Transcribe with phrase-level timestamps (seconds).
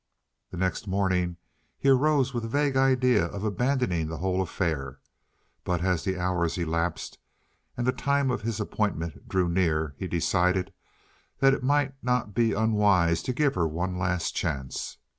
[0.49, 1.37] The next morning
[1.77, 4.99] he arose with a vague idea of abandoning the whole affair,
[5.63, 7.19] but as the hours elapsed
[7.77, 10.73] and the time of his appointment drew near he decided
[11.37, 14.97] that it might not be unwise to give her one last chance.